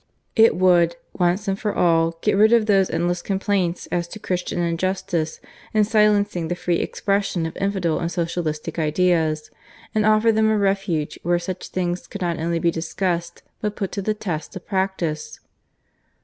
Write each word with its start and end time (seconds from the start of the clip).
It 0.35 0.55
would, 0.55 0.95
once 1.19 1.47
and 1.47 1.59
for 1.59 1.75
all, 1.75 2.17
get 2.23 2.35
rid 2.35 2.53
of 2.53 2.65
those 2.65 2.89
endless 2.89 3.21
complaints 3.21 3.85
as 3.91 4.07
to 4.07 4.17
Christian 4.17 4.57
injustice 4.59 5.39
in 5.75 5.83
silencing 5.83 6.47
the 6.47 6.55
free 6.55 6.77
expression 6.79 7.45
of 7.45 7.55
infidel 7.57 7.99
and 7.99 8.11
socialistic 8.11 8.79
ideas, 8.79 9.51
and 9.93 10.03
offer 10.03 10.31
them 10.31 10.49
a 10.49 10.57
refuge 10.57 11.19
where 11.21 11.37
such 11.37 11.67
things 11.67 12.07
could 12.07 12.21
not 12.21 12.39
only 12.39 12.57
be 12.57 12.71
discussed, 12.71 13.43
but 13.61 13.75
put 13.75 13.91
to 13.91 14.01
the 14.01 14.15
test 14.15 14.55
of 14.55 14.65
practice. 14.65 15.39